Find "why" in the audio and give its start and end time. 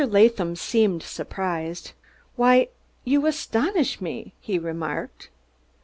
2.35-2.69